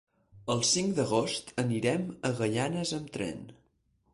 El 0.53 0.63
cinc 0.69 0.95
d'agost 0.99 1.53
anirem 1.65 2.09
a 2.31 2.33
Gaianes 2.41 2.95
amb 2.99 3.13
tren. 3.19 3.45